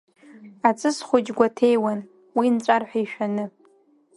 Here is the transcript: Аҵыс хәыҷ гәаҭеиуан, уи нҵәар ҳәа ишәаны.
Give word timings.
Аҵыс 0.67 0.97
хәыҷ 1.07 1.27
гәаҭеиуан, 1.37 1.99
уи 2.37 2.47
нҵәар 2.55 2.83
ҳәа 2.89 2.99
ишәаны. 3.03 3.45